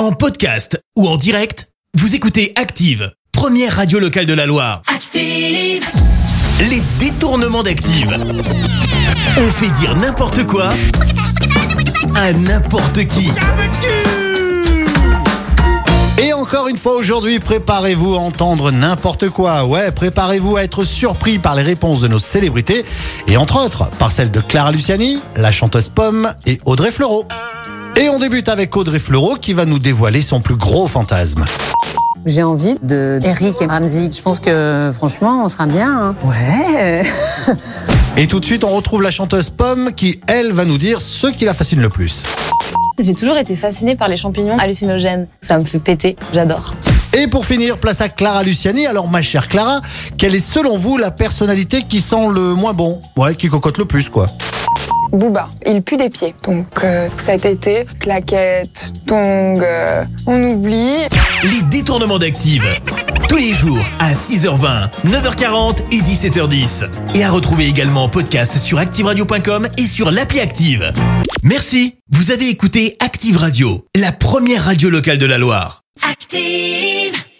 [0.00, 4.80] En podcast ou en direct, vous écoutez Active, première radio locale de la Loire.
[4.86, 5.84] Active.
[6.70, 8.16] Les détournements d'Active.
[9.36, 10.72] On fait dire n'importe quoi
[12.14, 13.28] à n'importe qui.
[16.16, 19.66] Et encore une fois aujourd'hui, préparez-vous à entendre n'importe quoi.
[19.66, 22.86] Ouais, préparez-vous à être surpris par les réponses de nos célébrités.
[23.26, 27.26] Et entre autres, par celles de Clara Luciani, la chanteuse Pomme et Audrey Fleurot.
[27.96, 31.44] Et on débute avec Audrey Fleurot qui va nous dévoiler son plus gros fantasme.
[32.26, 34.10] J'ai envie de Eric et Ramsey.
[34.12, 35.90] Je pense que franchement, on sera bien.
[35.90, 36.14] hein.
[36.24, 37.02] Ouais.
[38.16, 41.28] Et tout de suite, on retrouve la chanteuse Pomme qui, elle, va nous dire ce
[41.28, 42.22] qui la fascine le plus.
[43.02, 45.26] J'ai toujours été fascinée par les champignons hallucinogènes.
[45.40, 46.74] Ça me fait péter, j'adore.
[47.16, 48.86] Et pour finir, place à Clara Luciani.
[48.86, 49.80] Alors, ma chère Clara,
[50.18, 53.00] quelle est selon vous la personnalité qui sent le moins bon?
[53.16, 54.28] Ouais, qui cocotte le plus, quoi.
[55.12, 56.34] Booba, il pue des pieds.
[56.44, 61.06] Donc euh, cet été, claquettes, tongs, euh, on oublie.
[61.42, 62.64] Les détournements d'Active.
[63.28, 66.88] Tous les jours à 6h20, 9h40 et 17h10.
[67.14, 70.92] Et à retrouver également en podcast sur ActiveRadio.com et sur l'appli Active.
[71.42, 71.96] Merci.
[72.12, 75.82] Vous avez écouté Active Radio, la première radio locale de la Loire.
[76.10, 77.20] Active.